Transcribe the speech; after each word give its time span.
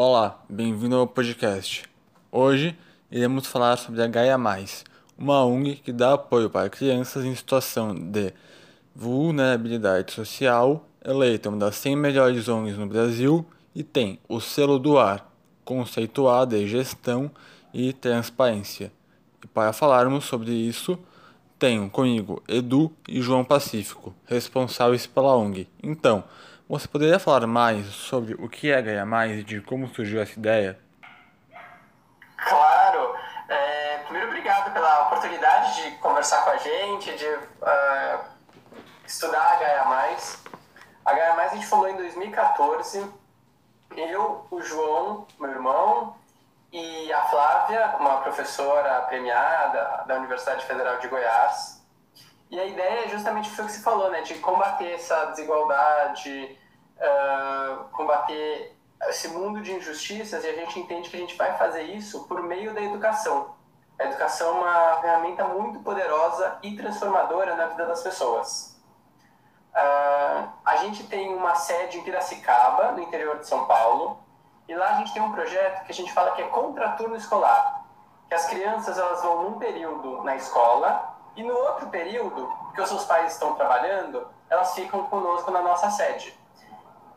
Olá, 0.00 0.40
bem-vindo 0.48 0.94
ao 0.94 1.08
podcast. 1.08 1.82
Hoje 2.30 2.78
iremos 3.10 3.48
falar 3.48 3.76
sobre 3.76 4.00
a 4.00 4.06
Gaia 4.06 4.38
Mais, 4.38 4.84
uma 5.18 5.44
ONG 5.44 5.74
que 5.74 5.92
dá 5.92 6.12
apoio 6.12 6.48
para 6.48 6.70
crianças 6.70 7.24
em 7.24 7.34
situação 7.34 7.92
de 7.92 8.32
vulnerabilidade 8.94 10.12
social, 10.12 10.86
eleita 11.04 11.48
uma 11.48 11.58
das 11.58 11.74
100 11.74 11.96
melhores 11.96 12.48
ONGs 12.48 12.78
no 12.78 12.86
Brasil 12.86 13.44
e 13.74 13.82
tem 13.82 14.20
o 14.28 14.38
selo 14.38 14.78
do 14.78 14.96
ar, 14.96 15.28
conceituado 15.64 16.56
em 16.56 16.64
gestão 16.64 17.28
e 17.74 17.92
transparência. 17.92 18.92
E 19.42 19.48
para 19.48 19.72
falarmos 19.72 20.26
sobre 20.26 20.52
isso, 20.52 20.96
tenho 21.58 21.90
comigo 21.90 22.40
Edu 22.46 22.92
e 23.08 23.20
João 23.20 23.44
Pacífico, 23.44 24.14
responsáveis 24.26 25.08
pela 25.08 25.36
ONG. 25.36 25.66
Então, 25.82 26.22
você 26.68 26.86
poderia 26.86 27.18
falar 27.18 27.46
mais 27.46 27.86
sobre 27.86 28.34
o 28.34 28.48
que 28.48 28.70
é 28.70 28.82
Gaia 28.82 29.06
Mais 29.06 29.38
e 29.38 29.42
de 29.42 29.60
como 29.60 29.88
surgiu 29.88 30.20
essa 30.20 30.38
ideia? 30.38 30.78
Claro. 32.36 33.16
É, 33.48 33.98
primeiro, 34.04 34.28
obrigado 34.28 34.72
pela 34.74 35.06
oportunidade 35.06 35.82
de 35.82 35.90
conversar 35.98 36.42
com 36.44 36.50
a 36.50 36.56
gente, 36.58 37.16
de 37.16 37.26
uh, 37.26 38.20
estudar 39.06 39.52
a 39.52 39.56
Gaia 39.56 39.84
Mais. 39.84 40.44
A 41.06 41.14
Gaia 41.14 41.34
Mais 41.34 41.52
a 41.52 41.54
gente 41.54 41.66
falou 41.66 41.88
em 41.88 41.96
2014. 41.96 43.10
Eu, 43.96 44.46
o 44.50 44.60
João, 44.60 45.26
meu 45.40 45.50
irmão, 45.50 46.16
e 46.70 47.10
a 47.10 47.22
Flávia, 47.22 47.96
uma 47.98 48.20
professora 48.20 49.00
premiada 49.02 50.04
da 50.06 50.16
Universidade 50.16 50.66
Federal 50.66 50.98
de 50.98 51.08
Goiás. 51.08 51.77
E 52.50 52.58
a 52.58 52.64
ideia 52.64 53.04
é 53.04 53.08
justamente 53.08 53.48
o 53.48 53.66
que 53.66 53.72
você 53.72 53.80
falou, 53.80 54.10
né? 54.10 54.22
De 54.22 54.34
combater 54.36 54.92
essa 54.92 55.26
desigualdade, 55.26 56.58
uh, 56.96 57.84
combater 57.90 58.74
esse 59.08 59.28
mundo 59.28 59.60
de 59.60 59.72
injustiças, 59.72 60.44
e 60.44 60.48
a 60.48 60.54
gente 60.54 60.80
entende 60.80 61.08
que 61.08 61.16
a 61.16 61.20
gente 61.20 61.36
vai 61.36 61.56
fazer 61.56 61.82
isso 61.82 62.26
por 62.26 62.42
meio 62.42 62.74
da 62.74 62.80
educação. 62.80 63.54
A 63.98 64.04
educação 64.04 64.48
é 64.48 64.60
uma 64.60 65.00
ferramenta 65.00 65.44
muito 65.44 65.80
poderosa 65.80 66.58
e 66.62 66.76
transformadora 66.76 67.54
na 67.54 67.66
vida 67.66 67.86
das 67.86 68.02
pessoas. 68.02 68.80
Uh, 69.74 70.48
a 70.64 70.76
gente 70.76 71.04
tem 71.04 71.34
uma 71.34 71.54
sede 71.54 71.98
em 71.98 72.02
Piracicaba, 72.02 72.92
no 72.92 73.00
interior 73.00 73.38
de 73.38 73.46
São 73.46 73.66
Paulo, 73.66 74.18
e 74.66 74.74
lá 74.74 74.90
a 74.90 74.94
gente 74.94 75.12
tem 75.12 75.22
um 75.22 75.32
projeto 75.32 75.84
que 75.84 75.92
a 75.92 75.94
gente 75.94 76.12
fala 76.12 76.32
que 76.32 76.42
é 76.42 76.46
contraturno 76.46 77.16
escolar, 77.16 77.84
que 78.28 78.34
as 78.34 78.46
crianças 78.46 78.98
elas 78.98 79.22
vão 79.22 79.44
num 79.44 79.58
período 79.58 80.22
na 80.24 80.36
escola 80.36 81.17
e 81.38 81.42
no 81.44 81.54
outro 81.54 81.88
período, 81.88 82.52
que 82.74 82.80
os 82.80 82.88
seus 82.88 83.04
pais 83.04 83.34
estão 83.34 83.54
trabalhando, 83.54 84.26
elas 84.50 84.74
ficam 84.74 85.04
conosco 85.04 85.52
na 85.52 85.62
nossa 85.62 85.88
sede. 85.88 86.36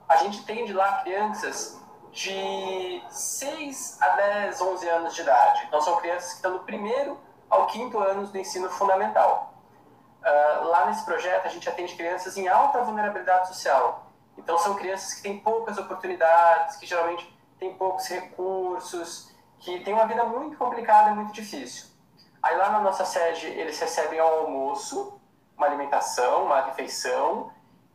A 0.08 0.17
gente 0.17 0.45
tem 0.45 0.63
de 0.63 0.73
lá 0.73 1.02
crianças 1.02 1.81
de 2.11 3.03
6 3.09 3.97
a 4.00 4.09
10, 4.09 4.61
11 4.61 4.89
anos 4.89 5.16
de 5.16 5.22
idade. 5.22 5.63
Então, 5.67 5.81
são 5.81 5.97
crianças 5.97 6.30
que 6.30 6.36
estão 6.36 6.53
do 6.53 6.59
primeiro 6.59 7.19
ao 7.50 7.66
quinto 7.66 7.97
ano 7.97 8.28
do 8.28 8.38
ensino 8.38 8.69
fundamental. 8.69 9.55
Uh, 10.19 10.66
lá 10.66 10.85
nesse 10.85 11.03
projeto, 11.03 11.47
a 11.47 11.50
gente 11.50 11.67
atende 11.67 11.95
crianças 11.95 12.38
em 12.38 12.47
alta 12.47 12.83
vulnerabilidade 12.83 13.47
social. 13.47 14.06
Então, 14.38 14.56
são 14.59 14.75
crianças 14.75 15.16
que 15.16 15.23
têm 15.23 15.39
poucas 15.39 15.80
oportunidades, 15.80 16.75
que 16.75 16.85
geralmente 16.85 17.28
têm 17.58 17.73
poucos 17.73 18.08
recursos, 18.08 19.31
que 19.58 19.80
têm 19.80 19.95
uma 19.95 20.06
vida 20.06 20.23
muito 20.25 20.58
complicada 20.58 21.09
e 21.09 21.16
muito 21.16 21.33
difícil. 21.33 21.91
Aí 22.42 22.58
lá 22.58 22.72
na 22.72 22.80
nossa 22.80 23.06
sede 23.06 23.47
eles 23.47 23.80
recebem 23.80 24.20
um 24.20 24.25
almoço, 24.25 25.20
uma 25.56 25.67
alimentação, 25.67 26.45
uma 26.45 26.61
refeição, 26.61 27.52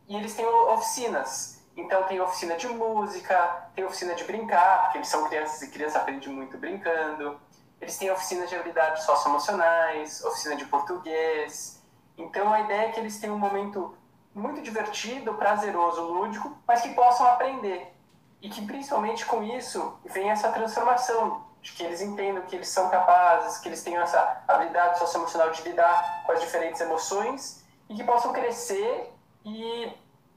e 0.07 0.15
eles 0.15 0.33
têm 0.35 0.45
oficinas. 0.45 1.61
Então 1.75 2.03
tem 2.03 2.19
oficina 2.21 2.55
de 2.55 2.67
música, 2.67 3.69
tem 3.75 3.83
oficina 3.83 4.15
de 4.15 4.23
brincar, 4.23 4.83
porque 4.83 4.99
eles 4.99 5.09
são 5.09 5.27
crianças 5.27 5.61
e 5.61 5.69
criança 5.69 5.99
aprende 5.99 6.29
muito 6.29 6.57
brincando. 6.57 7.39
Eles 7.79 7.97
têm 7.97 8.09
oficina 8.09 8.47
de 8.47 8.55
habilidades 8.55 9.03
socioemocionais, 9.03 10.23
oficina 10.23 10.55
de 10.55 10.65
português. 10.65 11.83
Então 12.17 12.51
a 12.51 12.61
ideia 12.61 12.87
é 12.87 12.91
que 12.91 12.99
eles 12.99 13.19
tenham 13.19 13.35
um 13.35 13.39
momento 13.39 13.95
muito 14.33 14.61
divertido, 14.61 15.33
prazeroso, 15.33 16.01
lúdico, 16.01 16.57
mas 16.67 16.81
que 16.81 16.93
possam 16.93 17.27
aprender. 17.27 17.93
E 18.41 18.49
que 18.49 18.65
principalmente 18.65 19.25
com 19.25 19.43
isso 19.43 19.99
vem 20.05 20.29
essa 20.29 20.51
transformação 20.51 21.46
de 21.67 21.73
que 21.73 21.83
eles 21.83 22.01
entendam 22.01 22.43
que 22.43 22.55
eles 22.55 22.69
são 22.69 22.89
capazes, 22.89 23.57
que 23.57 23.67
eles 23.67 23.83
tenham 23.83 24.01
essa 24.01 24.41
habilidade 24.47 24.99
socioemocional 24.99 25.51
de 25.51 25.61
lidar 25.63 26.23
com 26.25 26.31
as 26.31 26.39
diferentes 26.39 26.79
emoções 26.79 27.61
e 27.89 27.95
que 27.95 28.05
possam 28.05 28.31
crescer 28.31 29.13
e 29.43 29.91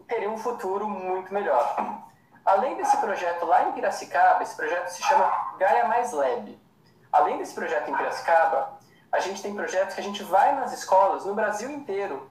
terem 0.08 0.28
um 0.28 0.36
futuro 0.36 0.88
muito 0.88 1.32
melhor. 1.32 2.02
Além 2.44 2.76
desse 2.76 2.96
projeto 2.96 3.44
lá 3.44 3.68
em 3.68 3.72
Piracicaba, 3.72 4.42
esse 4.42 4.56
projeto 4.56 4.88
se 4.88 5.02
chama 5.04 5.54
Gaia 5.56 5.86
Mais 5.86 6.10
Lab. 6.10 6.60
Além 7.12 7.38
desse 7.38 7.54
projeto 7.54 7.88
em 7.88 7.96
Piracicaba, 7.96 8.80
a 9.12 9.20
gente 9.20 9.40
tem 9.40 9.54
projetos 9.54 9.94
que 9.94 10.00
a 10.00 10.04
gente 10.04 10.24
vai 10.24 10.56
nas 10.56 10.72
escolas 10.72 11.24
no 11.24 11.34
Brasil 11.34 11.70
inteiro 11.70 12.28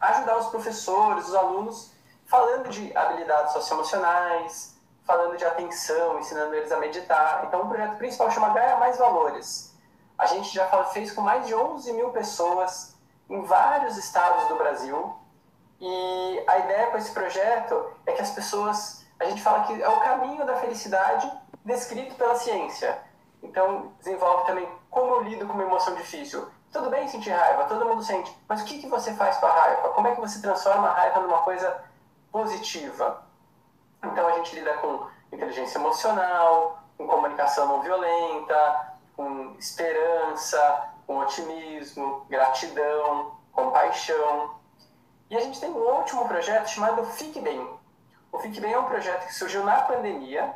ajudar 0.00 0.38
os 0.38 0.46
professores, 0.46 1.26
os 1.26 1.34
alunos, 1.34 1.92
falando 2.26 2.68
de 2.68 2.96
habilidades 2.96 3.52
socioemocionais, 3.52 4.80
falando 5.04 5.36
de 5.36 5.44
atenção, 5.44 6.18
ensinando 6.18 6.54
eles 6.54 6.70
a 6.70 6.78
meditar. 6.78 7.44
Então, 7.46 7.62
o 7.62 7.68
projeto 7.68 7.96
principal 7.96 8.30
chama 8.30 8.50
Gaia 8.50 8.76
Mais 8.76 8.98
Valores. 8.98 9.76
A 10.18 10.26
gente 10.26 10.54
já 10.54 10.66
fez 10.84 11.12
com 11.12 11.20
mais 11.20 11.46
de 11.46 11.54
11 11.54 11.92
mil 11.92 12.10
pessoas 12.10 12.96
em 13.28 13.42
vários 13.42 13.96
estados 13.96 14.46
do 14.48 14.56
Brasil. 14.56 15.14
E 15.80 16.44
a 16.46 16.58
ideia 16.58 16.90
com 16.90 16.98
esse 16.98 17.10
projeto 17.10 17.92
é 18.06 18.12
que 18.12 18.22
as 18.22 18.30
pessoas, 18.30 19.04
a 19.18 19.24
gente 19.24 19.42
fala 19.42 19.64
que 19.64 19.82
é 19.82 19.88
o 19.88 20.00
caminho 20.00 20.46
da 20.46 20.56
felicidade 20.56 21.30
descrito 21.64 22.14
pela 22.14 22.36
ciência. 22.36 22.98
Então, 23.42 23.92
desenvolve 23.98 24.46
também 24.46 24.68
como 24.90 25.14
eu 25.14 25.22
lido 25.22 25.46
com 25.46 25.54
uma 25.54 25.64
emoção 25.64 25.94
difícil. 25.94 26.48
Tudo 26.70 26.88
bem 26.88 27.08
sentir 27.08 27.30
raiva, 27.30 27.64
todo 27.64 27.84
mundo 27.84 28.02
sente, 28.02 28.34
mas 28.48 28.62
o 28.62 28.64
que, 28.64 28.80
que 28.80 28.88
você 28.88 29.12
faz 29.14 29.36
com 29.36 29.46
a 29.46 29.52
raiva? 29.52 29.88
Como 29.90 30.08
é 30.08 30.14
que 30.14 30.20
você 30.20 30.40
transforma 30.40 30.88
a 30.88 30.94
raiva 30.94 31.20
numa 31.20 31.42
coisa 31.42 31.84
positiva? 32.30 33.22
Então 34.04 34.26
a 34.26 34.32
gente 34.32 34.54
lida 34.56 34.74
com 34.74 35.06
inteligência 35.32 35.78
emocional, 35.78 36.82
com 36.98 37.06
comunicação 37.06 37.66
não 37.68 37.82
violenta, 37.82 38.94
com 39.16 39.54
esperança, 39.58 40.90
com 41.06 41.18
otimismo, 41.18 42.26
gratidão, 42.28 43.36
compaixão. 43.52 44.56
E 45.30 45.36
a 45.36 45.40
gente 45.40 45.60
tem 45.60 45.70
um 45.70 45.98
último 45.98 46.26
projeto 46.26 46.68
chamado 46.68 47.04
Fique 47.04 47.40
Bem. 47.40 47.66
O 48.30 48.38
Fique 48.38 48.60
Bem 48.60 48.72
é 48.72 48.78
um 48.78 48.84
projeto 48.84 49.26
que 49.26 49.34
surgiu 49.34 49.64
na 49.64 49.82
pandemia 49.82 50.54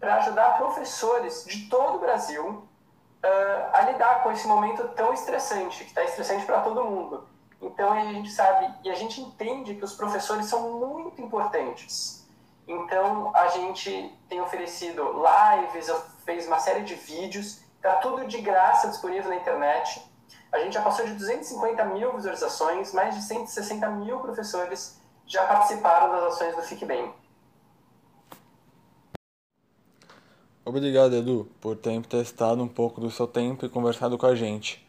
para 0.00 0.16
ajudar 0.16 0.56
professores 0.56 1.44
de 1.44 1.68
todo 1.68 1.96
o 1.96 2.00
Brasil 2.00 2.46
uh, 2.48 3.70
a 3.72 3.82
lidar 3.82 4.22
com 4.22 4.32
esse 4.32 4.46
momento 4.46 4.88
tão 4.88 5.12
estressante, 5.12 5.84
que 5.84 5.90
está 5.90 6.04
estressante 6.04 6.46
para 6.46 6.60
todo 6.60 6.84
mundo. 6.84 7.28
Então 7.60 7.92
a 7.92 8.04
gente 8.04 8.30
sabe 8.30 8.72
e 8.84 8.90
a 8.90 8.94
gente 8.94 9.20
entende 9.20 9.74
que 9.74 9.84
os 9.84 9.94
professores 9.94 10.46
são 10.46 10.78
muito 10.78 11.20
importantes 11.20 12.27
então, 12.68 13.34
a 13.34 13.48
gente 13.48 14.14
tem 14.28 14.42
oferecido 14.42 15.02
lives, 15.02 15.90
fez 16.26 16.46
uma 16.46 16.58
série 16.58 16.84
de 16.84 16.94
vídeos, 16.94 17.62
está 17.76 17.94
tudo 17.94 18.26
de 18.26 18.42
graça 18.42 18.88
disponível 18.88 19.30
na 19.30 19.36
internet. 19.36 20.02
A 20.52 20.58
gente 20.58 20.74
já 20.74 20.82
passou 20.82 21.06
de 21.06 21.14
250 21.14 21.82
mil 21.86 22.12
visualizações, 22.12 22.92
mais 22.92 23.14
de 23.14 23.22
160 23.22 23.88
mil 23.92 24.20
professores 24.20 25.00
já 25.26 25.46
participaram 25.46 26.10
das 26.10 26.34
ações 26.34 26.56
do 26.56 26.62
Fique 26.62 26.84
Bem. 26.84 27.10
Obrigado, 30.62 31.16
Edu, 31.16 31.50
por 31.62 31.74
ter 31.74 31.92
emprestado 31.92 32.62
um 32.62 32.68
pouco 32.68 33.00
do 33.00 33.10
seu 33.10 33.26
tempo 33.26 33.64
e 33.64 33.70
conversado 33.70 34.18
com 34.18 34.26
a 34.26 34.34
gente. 34.34 34.86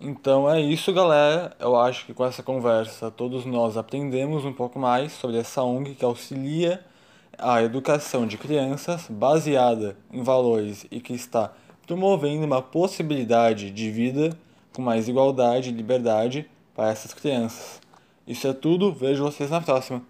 Então 0.00 0.50
é 0.50 0.58
isso, 0.58 0.90
galera. 0.94 1.54
Eu 1.60 1.76
acho 1.76 2.06
que 2.06 2.14
com 2.14 2.24
essa 2.24 2.42
conversa 2.42 3.10
todos 3.10 3.44
nós 3.44 3.76
aprendemos 3.76 4.46
um 4.46 4.54
pouco 4.54 4.78
mais 4.78 5.12
sobre 5.12 5.36
essa 5.36 5.62
ONG 5.62 5.94
que 5.94 6.04
auxilia 6.06 6.82
a 7.40 7.62
educação 7.62 8.26
de 8.26 8.36
crianças 8.36 9.06
baseada 9.08 9.96
em 10.12 10.22
valores 10.22 10.86
e 10.90 11.00
que 11.00 11.12
está 11.12 11.52
promovendo 11.86 12.44
uma 12.44 12.62
possibilidade 12.62 13.70
de 13.70 13.90
vida 13.90 14.36
com 14.72 14.82
mais 14.82 15.08
igualdade 15.08 15.70
e 15.70 15.72
liberdade 15.72 16.48
para 16.74 16.90
essas 16.90 17.12
crianças. 17.12 17.80
Isso 18.26 18.46
é 18.46 18.52
tudo, 18.52 18.92
vejo 18.92 19.24
vocês 19.24 19.50
na 19.50 19.60
próxima. 19.60 20.02